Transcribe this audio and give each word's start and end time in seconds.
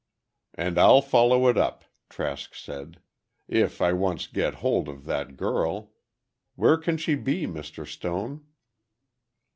"And 0.55 0.79
I'll 0.79 1.03
follow 1.03 1.47
it 1.47 1.59
up," 1.59 1.85
Trask 2.09 2.55
said, 2.55 2.99
"if 3.47 3.83
I 3.83 3.93
once 3.93 4.25
get 4.25 4.55
hold 4.55 4.89
of 4.89 5.05
that 5.05 5.37
girl. 5.37 5.91
Where 6.55 6.77
can 6.77 6.97
she 6.97 7.13
be, 7.13 7.45
Mr. 7.45 7.85
Stone?" 7.85 8.43